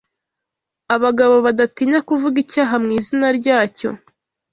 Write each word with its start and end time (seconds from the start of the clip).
abagabo 0.95 1.35
badatinya 1.45 1.99
kuvuga 2.07 2.37
icyaha 2.43 2.75
mu 2.83 2.89
izina 2.97 3.27
ryacyo 3.39 3.89